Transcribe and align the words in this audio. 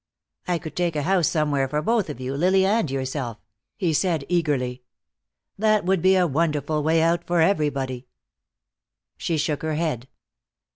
"I 0.47 0.57
could 0.57 0.75
take 0.75 0.95
a 0.95 1.03
house 1.03 1.27
somewhere 1.27 1.67
for 1.67 1.79
both 1.83 2.09
of 2.09 2.19
you, 2.19 2.33
Lily 2.35 2.65
and 2.65 2.89
yourself," 2.89 3.37
he 3.77 3.93
said 3.93 4.25
eagerly; 4.29 4.81
"that 5.59 5.85
would 5.85 6.01
be 6.01 6.15
a 6.15 6.25
wonderful 6.25 6.81
way 6.81 7.03
out 7.03 7.23
for 7.27 7.39
everybody." 7.39 8.07
She 9.17 9.37
shook 9.37 9.61
her 9.61 9.75
head. 9.75 10.07